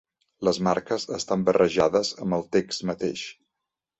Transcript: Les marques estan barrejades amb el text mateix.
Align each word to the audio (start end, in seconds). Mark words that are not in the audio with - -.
Les 0.47 0.59
marques 0.67 1.05
estan 1.17 1.43
barrejades 1.49 2.11
amb 2.25 2.37
el 2.39 2.47
text 2.57 2.87
mateix. 2.93 3.27